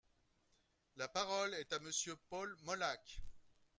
La 0.95 1.07
parole 1.07 1.53
est 1.53 1.73
à 1.73 1.79
Monsieur 1.79 2.15
Paul 2.31 2.57
Molac. 2.63 3.21